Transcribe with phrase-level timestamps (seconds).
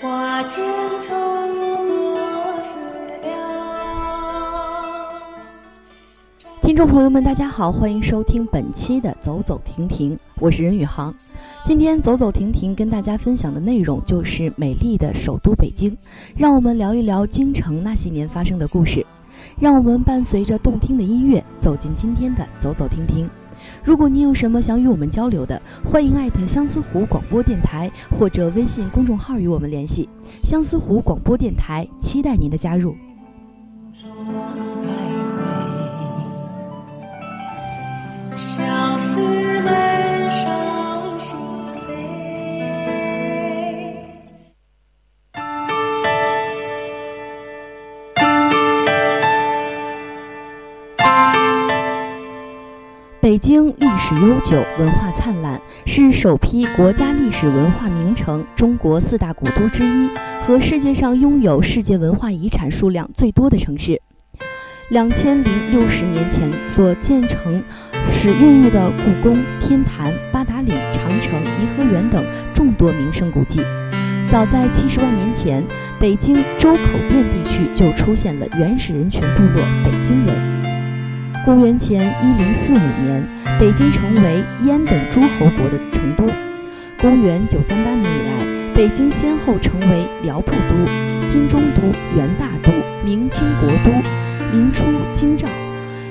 [0.00, 0.62] 花间
[1.08, 1.16] 透
[1.54, 2.76] 过思
[3.22, 3.32] 量。
[6.60, 11.14] 听众朋友们，大家好，欢迎收听本期的《走走停停》，我是任宇航。
[11.64, 15.96] 今天走走停停跟大家分享的内容就是美丽的首都北京，
[16.36, 19.06] 让我们聊一聊京城那些年发生的故事。
[19.58, 23.30] 让我们伴随着动听的音乐走进今天的走走停停。
[23.86, 30.08] 如果你有什么想与我们交流的，欢迎艾特相思湖广播电台或者微信公众号与我们联系。
[30.34, 32.96] 相思湖广播电台期待您的加入。
[53.36, 60.08] 北京历史悠久，文化灿烂，是首批国家历史文化名城、中国四大古都之一
[60.40, 64.00] 和世界上拥有世界文化遗产数量最多的城市。
[64.88, 67.62] 两千零六十年前所建成、
[68.08, 72.24] 使孕育的故宫、天坛、八达岭、长城、颐和园等
[72.54, 73.60] 众多名胜古迹。
[74.30, 75.62] 早在七十万年前，
[76.00, 76.78] 北京周口
[77.10, 80.55] 店地区就出现了原始人群部落北京人。
[81.46, 83.24] 公元前一零四五年，
[83.56, 86.26] 北京成为燕等诸侯国的成都。
[87.00, 91.82] 公元九三八年以来，北京先后成为辽普都、金中都、
[92.16, 92.72] 元大都、
[93.04, 93.92] 明清国都、
[94.52, 95.46] 明初京兆。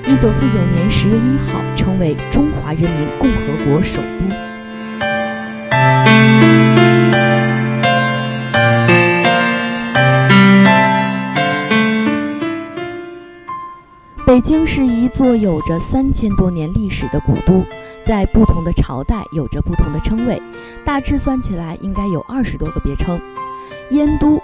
[0.06, 4.45] 一九四九年十月一号，成为中华人民共和国首都。
[14.36, 17.64] 北京是一座有着三千多年历史的古都，
[18.04, 20.42] 在不同的朝代有着不同的称谓，
[20.84, 23.18] 大致算起来应该有二十多个别称。
[23.92, 24.38] 燕都，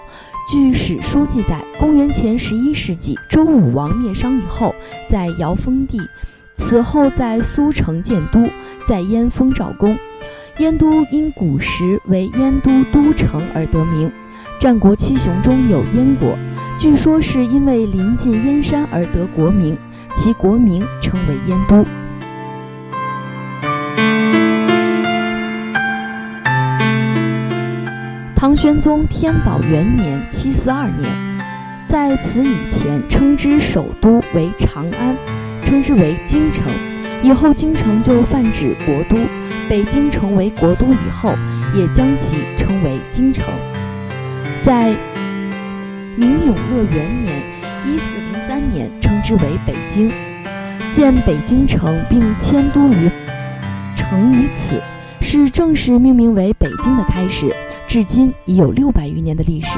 [0.51, 4.75] 据史书记载，公元前十一世纪，周武王灭商以后，
[5.11, 6.01] 在尧封地，
[6.57, 8.49] 此后在苏城建都，
[8.89, 9.95] 在燕封赵公。
[10.57, 14.11] 燕都因古时为燕都都城而得名。
[14.59, 16.35] 战国七雄中有燕国。
[16.83, 19.79] 据说是因为临近燕山而得国名，
[20.17, 21.87] 其国名称为燕都。
[28.35, 31.09] 唐玄宗天宝元年（七四二年），
[31.87, 35.17] 在此以前称之首都为长安，
[35.65, 36.65] 称之为京城。
[37.23, 39.17] 以后京城就泛指国都，
[39.69, 41.33] 北京成为国都以后，
[41.77, 43.45] 也将其称为京城。
[44.65, 44.97] 在
[46.23, 47.43] 明永乐元年
[47.85, 50.09] （一四零三年），称之为北京，
[50.93, 53.11] 建北京城并迁都于
[53.97, 54.81] 城于此，
[55.21, 57.53] 是正式命名为北京的开始。
[57.89, 59.71] 至今已有六百余年的历史。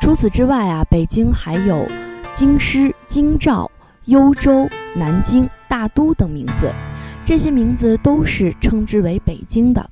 [0.00, 1.84] 除此之外啊，北京还有
[2.34, 3.68] 京师、京兆、
[4.04, 6.70] 幽州、南京、大都等名字。
[7.26, 9.90] 这些名字都是称之为北京的，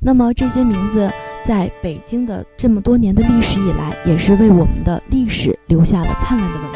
[0.00, 1.08] 那么这些名字
[1.46, 6.72] 在北京的这么多年的历史以来，也是为我们的历史留下了灿烂的文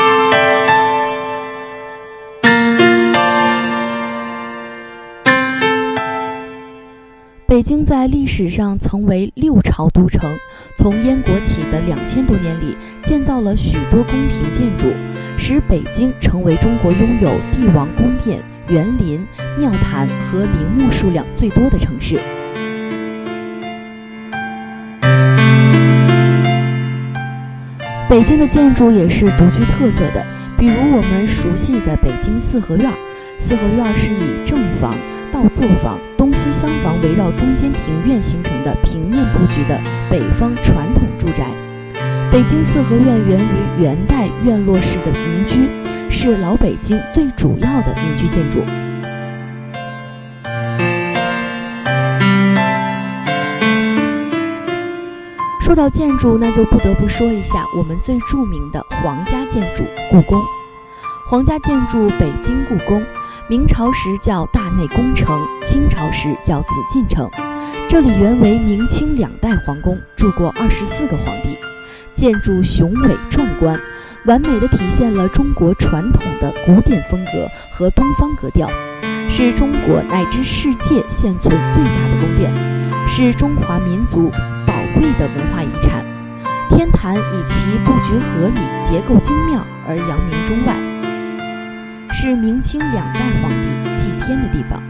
[0.00, 0.07] 化。
[7.48, 10.30] 北京在历史上曾为六朝都城，
[10.76, 14.92] 从燕国起的两千多年里，建造了许多宫廷建筑，
[15.38, 19.26] 使北京成为中国拥有帝王宫殿、园林、
[19.58, 22.16] 庙坛和陵墓数量最多的城市。
[28.10, 30.22] 北京的建筑也是独具特色的，
[30.58, 32.92] 比如我们熟悉的北京四合院，
[33.38, 34.94] 四合院是以正房。
[35.32, 39.78] 倒座房、东西厢房围绕中间庭院形成的平面布局的
[40.10, 41.46] 北方传统住宅。
[42.30, 45.68] 北京四合院源于元代院落式的民居，
[46.10, 48.58] 是老北京最主要的民居建筑。
[55.60, 60.40] 说到建筑，那就不得不说一下我们最著名的皇家建筑——故宫。
[61.30, 63.02] 皇家建筑北京故宫，
[63.50, 67.26] 明朝时叫大内宫城，清朝时叫紫禁城。
[67.88, 71.56] 这里原为明清两代皇宫，住过二十四个皇帝。
[72.14, 73.80] 建筑雄伟壮观，
[74.26, 78.68] 完美的体现了中国传统的古典风格和东方格调，
[79.30, 82.52] 是中国乃至世界现存最大的宫殿，
[83.08, 84.28] 是中华民族
[84.66, 84.74] 宝。
[84.94, 86.04] 贵的文化遗产，
[86.68, 90.74] 天坛以其布局合理、结构精妙而扬名中外，
[92.20, 94.82] 是明清两代皇帝祭天的地方。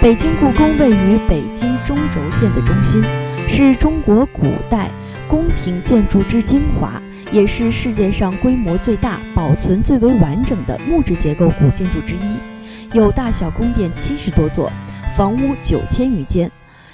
[0.00, 3.04] 北京故宫位于北京中轴线的中心，
[3.46, 4.88] 是中国古代
[5.28, 6.98] 宫廷建筑之精华。
[7.30, 14.72] 也是世界上规模最大、保存最为完整的木质结构古建筑之一，有大小宫殿七十多座，
[15.14, 16.50] 房屋九千余间，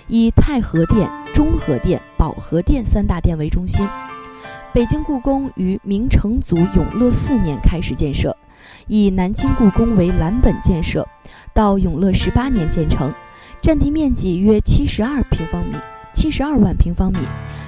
[0.09, 3.87] 以太和殿、中和殿、保和殿三大殿为中心。
[4.73, 8.37] 北京故宫于明成祖永乐四年开始建设，
[8.87, 11.07] 以南京故宫为蓝本建设，
[11.53, 13.13] 到永乐十八年建成，
[13.63, 15.77] 占地面积约七十二平方米，
[16.13, 17.19] 七十二万平方米。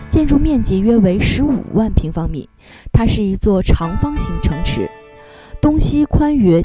[0.08, 2.48] 建筑面积约为十五万平方米，
[2.92, 4.88] 它是一座长方形城池，
[5.60, 6.62] 东西宽约，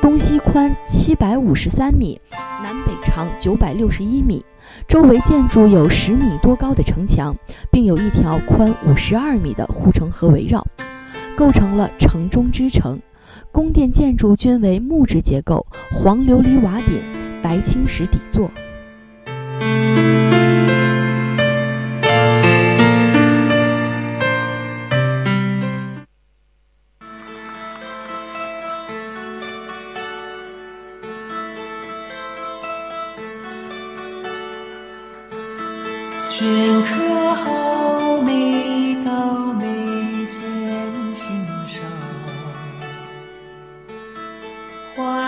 [0.00, 2.20] 东西宽七百五十三米，
[2.62, 4.44] 南北长九百六十一米。
[4.88, 7.36] 周围建筑有十米多高的城墙，
[7.70, 10.66] 并有一条宽五十二米的护城河围绕，
[11.36, 13.00] 构成了城中之城。
[13.50, 17.00] 宫殿建筑均为木质结构，黄琉璃瓦顶，
[17.42, 18.50] 白青石底座。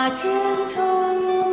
[0.05, 0.31] 把肩
[0.69, 1.44] 头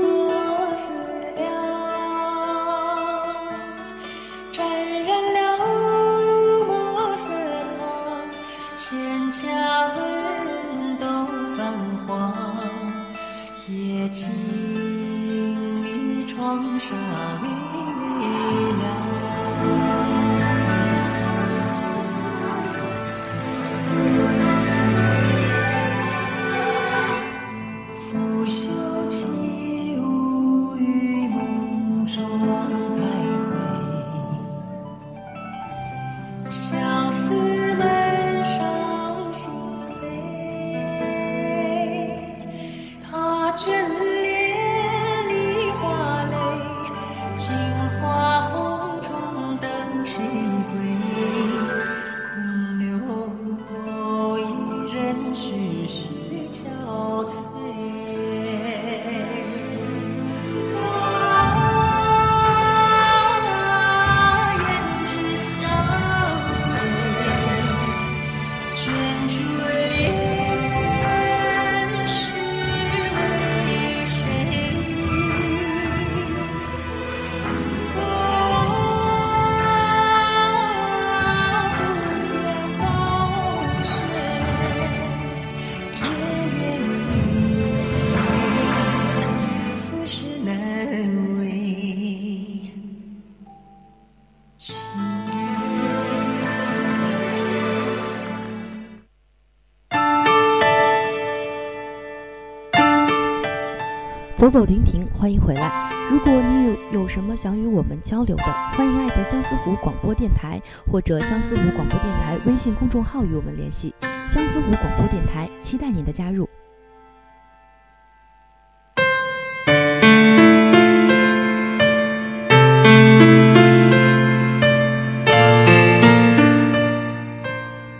[104.42, 105.92] 走走停停，欢迎回来。
[106.10, 108.44] 如果你有有什么想与我们交流的，
[108.76, 113.94] 欢迎艾特相思湖广播电台或者相思湖广播电台微信公众号与我们联系。
[114.28, 116.50] 相思湖广播电台期待您的加入。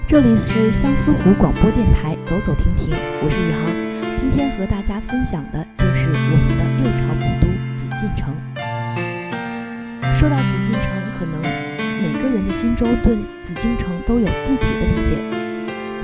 [0.08, 2.90] 这里是相思湖广播电台，走走停停，
[3.22, 3.91] 我是宇航。
[4.22, 8.32] 今天和大家分享的就是我们的六朝古都紫禁城。
[10.14, 10.84] 说到紫禁城，
[11.18, 15.18] 可能每个人的心中对紫禁城都有自己的理解。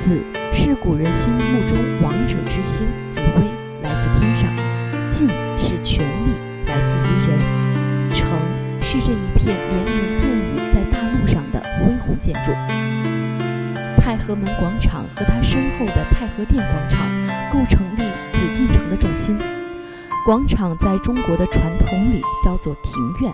[0.03, 0.19] 紫
[0.51, 3.45] 是古人心目中王者之星，紫薇
[3.83, 4.50] 来自天上；
[5.12, 6.33] 禁是权力，
[6.65, 7.38] 来自于人；
[8.15, 8.27] 城
[8.81, 12.51] 是这一片连绵殿宇在大陆上的恢宏建筑。
[14.27, 17.00] 和门广场和它身后的太和殿广场
[17.50, 18.03] 构成立
[18.34, 19.39] 紫禁城的中心。
[20.25, 23.34] 广场在中国的传统里叫做庭院，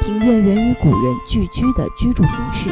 [0.00, 2.70] 庭院源于古人聚居的居住形式。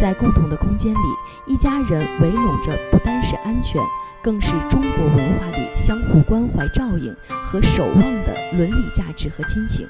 [0.00, 0.98] 在共同的空间里，
[1.44, 3.78] 一家人围拢着，不单是安全，
[4.22, 9.86] 更是中国文化里相互关怀、照应和守望的伦理价值和亲情。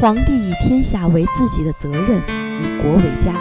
[0.00, 2.22] 皇帝以天下为自己的责任，
[2.62, 3.32] 以国为家。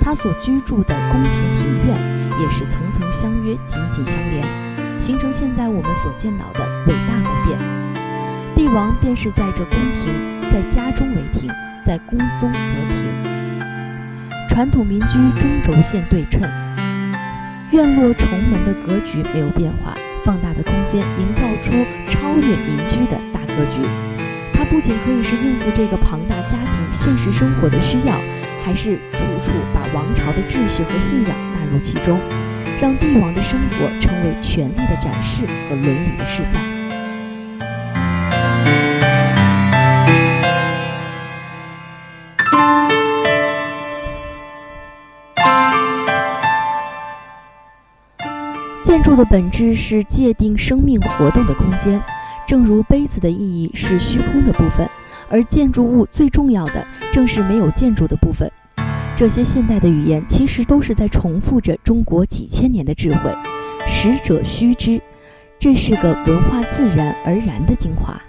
[0.00, 1.96] 他所居住的宫廷庭院
[2.38, 4.44] 也是层层相约、紧紧相连，
[5.00, 7.58] 形成现在我们所见到的伟大宫殿。
[8.54, 10.12] 帝王便是在这宫廷，
[10.52, 11.48] 在家中为庭，
[11.86, 13.04] 在宫中则庭。
[14.50, 16.42] 传统民居中轴线对称，
[17.70, 21.72] 院落重门的格局没有变化，放大的空间营造出
[22.10, 23.80] 超越民居的大格局。
[24.52, 28.14] 它不仅可以是应付这个庞大家庭现实生活的需要，
[28.64, 32.18] 还是处处把王朝的秩序和信仰纳入其中，
[32.80, 36.64] 让帝王的生活成为权力的展示和伦理的示范。
[48.82, 52.00] 建筑的本质是界定生命活动的空间。
[52.46, 54.88] 正如杯子的意义是虚空的部分，
[55.30, 58.50] 而建筑物最重要的正是没有建筑的部分。
[59.16, 63.32] 这些现代的语言其实都是在重复着中国几千年的智慧。
[63.86, 65.00] 实者虚之，
[65.56, 68.20] 这是个文化自然而然的精华。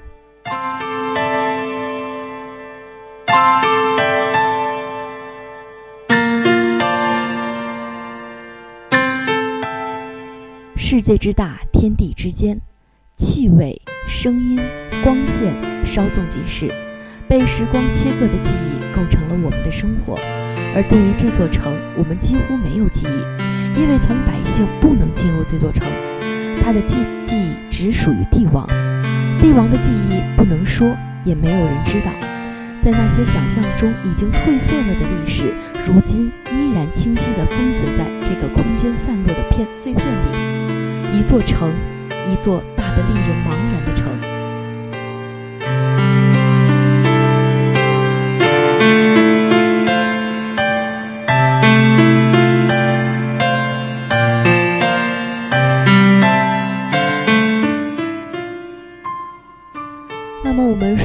[10.77, 12.59] 世界之大，天地之间。
[13.17, 14.59] 气味、声音、
[15.03, 15.51] 光线
[15.85, 16.69] 稍纵即逝，
[17.27, 20.15] 被时光切割的记忆构成了我们的生活。
[20.75, 25.88] 而对于这座城，我们几乎没有记忆，因为从百姓不能进入这座城，
[26.62, 28.67] 他的记记忆只属于帝王。
[29.41, 30.86] 帝王的记忆不能说，
[31.24, 32.12] 也没有人知道。
[32.82, 35.53] 在那些想象中已经褪色了的历史，
[35.88, 41.17] 如今依然清晰地封存在这个空间散落的片碎片里。
[41.17, 41.72] 一座城，
[42.32, 42.62] 一座。
[42.96, 44.14] 的令人茫然的城。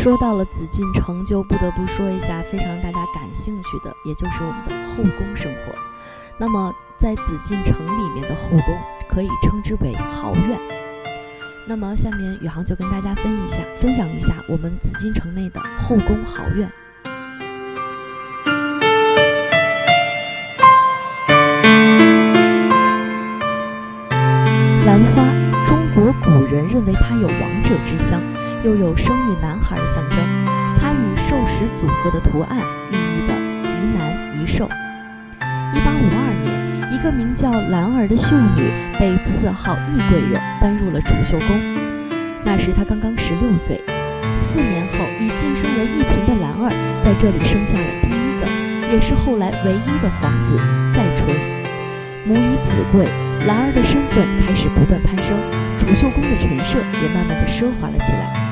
[0.03, 5.75] 说到了紫禁城，就不得不说一下非常大家感兴趣的，也就是我们的后宫生活。
[6.39, 8.79] 那么，在紫禁城里面的后宫，
[9.11, 10.59] 可以称之为豪苑。
[11.69, 16.73] 那么，下面宇航就跟大家分一下，分享一下我们紫禁城内的后宫豪苑。
[24.87, 25.27] 兰花，
[25.67, 28.19] 中国古人认为它有王者之香，
[28.63, 30.19] 又有生育男孩的象征。
[30.79, 34.69] 它与兽石组合的图案，寓意的宜男宜寿。
[35.75, 36.51] 一八五二年。
[36.93, 41.57] 一个名叫兰儿的秀女被赐号懿贵人搬入了储秀宫。
[42.45, 43.81] 那时她刚刚十六岁。
[44.53, 46.69] 四年后，已晋升为一嫔的兰儿
[47.03, 50.59] 在这里生下了第一个，也是后来唯一的皇子
[50.93, 51.33] 载淳。
[52.27, 53.09] 母以子贵，
[53.47, 55.33] 兰儿的身份开始不断攀升，
[55.79, 58.50] 储秀宫的陈设也慢慢的奢华了起来。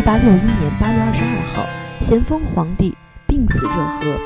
[0.00, 1.66] 一八六一年八月二十二号，
[2.00, 4.18] 咸丰皇帝病死热河。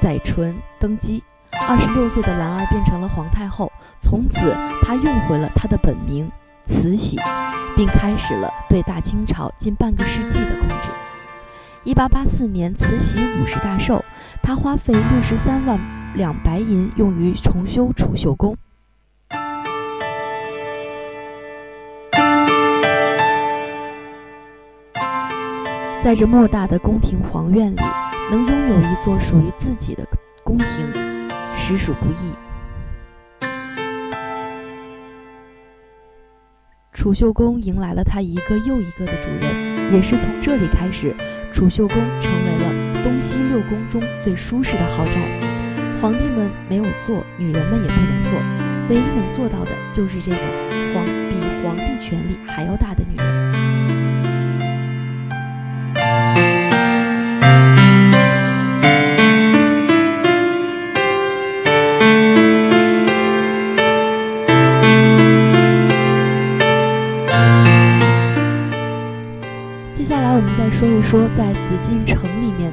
[0.00, 1.22] 载淳登基，
[1.68, 3.70] 二十六岁的兰儿变成了皇太后。
[4.00, 6.32] 从此，她用回了她的本名
[6.64, 7.18] 慈禧，
[7.76, 10.88] 并开始了对大清朝近半个世纪的控制。
[11.84, 14.02] 一八八四年，慈禧五十大寿，
[14.40, 15.78] 她花费六十三万
[16.14, 18.56] 两白银用于重修储秀宫。
[26.04, 27.80] 在这莫大的宫廷皇院里。
[28.30, 30.06] 能拥有一座属于自己的
[30.42, 30.66] 宫廷，
[31.56, 33.46] 实属不易。
[36.92, 41.14] 储秀宫迎来了他一个又一个的主人，也是从这里开始，
[41.52, 45.12] 储秀宫成为了东西六宫中最舒适的豪宅。
[46.02, 48.32] 皇帝们没有做，女人们也不能做，
[48.90, 50.36] 唯一能做到的就是这个
[50.94, 53.33] 皇比皇帝权力还要大的女人。
[71.14, 72.72] 说，在紫禁城里面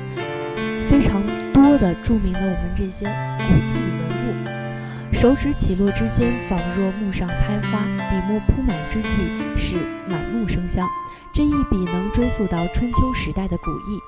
[0.90, 1.22] 非常
[1.54, 3.06] 多的著名的我们这些
[3.38, 5.14] 古迹与文物。
[5.14, 9.10] 手指起落之间，仿若木上开花；笔墨铺满之际，
[9.56, 9.76] 是
[10.10, 10.90] 满目生香。
[11.32, 14.02] 这一笔能追溯到春秋时代的古意，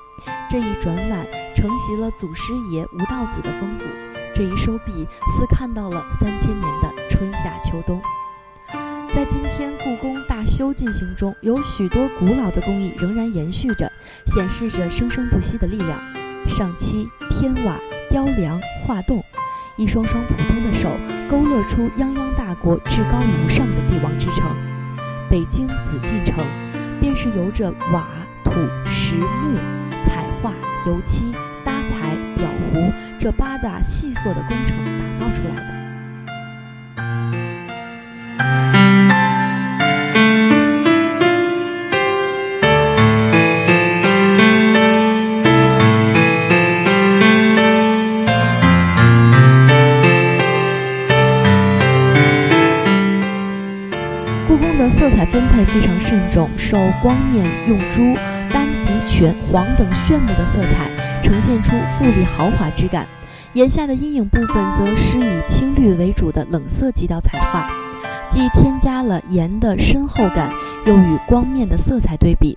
[0.50, 1.24] 这一转览
[1.54, 3.84] 承袭了祖师爷吴道子的风骨，
[4.34, 5.06] 这一收笔
[5.38, 8.02] 似看到了三千年的春夏秋冬。
[9.14, 13.90] 在今天故宫大修进行中，有许多古老的工艺仍然延续着，
[14.26, 15.96] 显示着生生不息的力量。
[16.48, 17.78] 上漆、天瓦、
[18.10, 19.24] 雕梁、画栋，
[19.76, 20.90] 一双双普通的手
[21.30, 24.50] 勾勒出泱泱大国至高无上的帝王之城。
[25.30, 26.44] 北京紫禁城，
[27.00, 28.08] 便是由着瓦、
[28.42, 28.50] 土、
[28.84, 29.56] 石、木、
[30.04, 30.52] 彩画、
[30.88, 31.30] 油漆、
[31.64, 35.83] 搭材、裱糊这八大细琐的工程打造出来的。
[55.74, 58.14] 非常慎重，受光面用朱、
[58.48, 60.88] 丹及全、黄等炫目的色彩，
[61.20, 63.04] 呈现出富丽豪华之感。
[63.54, 67.68] 眼下的阴影部分则施以青绿为主的冷色基调彩画，
[68.30, 70.48] 既添加了檐的深厚感，
[70.86, 72.56] 又与光面的色彩对比。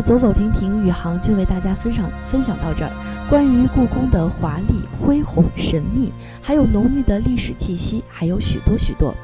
[0.00, 2.90] 走走停停，宇航就为大家分享分享到这儿。
[3.28, 9.14] 关于故宫的华丽、恢宏、神秘，还有浓郁的历史气息，还有许多许多。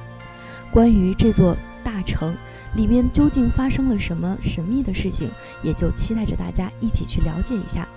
[0.71, 2.35] 关于这座大城
[2.75, 5.31] 里面究竟发生了什么神秘的事情，
[5.63, 7.89] 也就期待着大家一起去了解一下。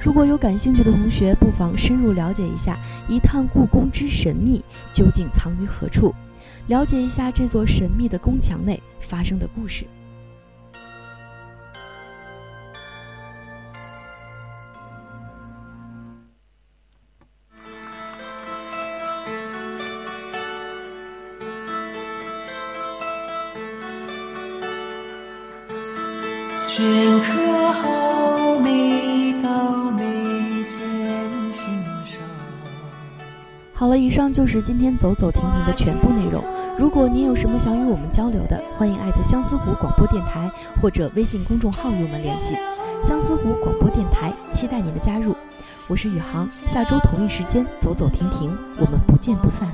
[0.00, 2.76] 如果有感兴趣的同学，不妨深入了解一下
[3.08, 4.62] 一探故宫之神秘
[4.92, 6.14] 究竟藏于何处，
[6.68, 9.84] 了解一下这座神秘的宫墙内发生的故事。
[34.18, 36.42] 上就是今天走走停停的全部内容。
[36.76, 40.50] 如果您有什么想与我们交流的，欢迎艾特相思湖广播电台
[40.82, 42.56] 或者微信公众号与我们联系。
[43.00, 45.36] 相思湖广播电台，期待您的加入。
[45.86, 49.72] 我是宇航，下周同一时间走走停停，我们不见不散。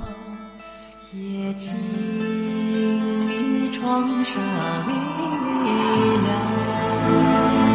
[1.14, 1.74] 夜静
[3.26, 4.38] 谧，窗纱
[4.86, 7.73] 微微亮。